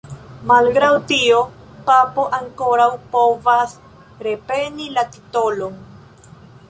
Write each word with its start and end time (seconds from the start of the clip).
Malgraŭ 0.51 0.87
tio, 1.11 1.41
Papo 1.89 2.25
ankoraŭ 2.37 2.89
povas 3.17 3.77
repreni 4.29 4.89
la 4.97 5.05
titolon. 5.17 5.79